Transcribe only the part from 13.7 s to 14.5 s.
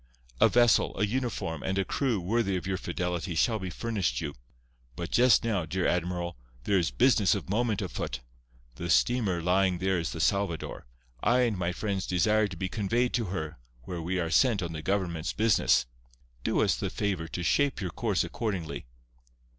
where we are